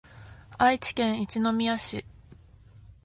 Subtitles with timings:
[0.57, 2.03] 愛知県一宮市